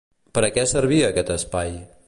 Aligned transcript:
Per 0.37 0.41
a 0.47 0.49
què 0.55 0.63
servia, 0.71 1.11
aquest 1.13 1.31
espai? 1.37 1.77